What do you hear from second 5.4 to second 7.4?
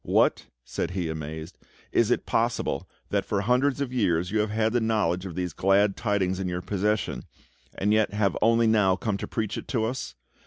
glad tidings in your possession,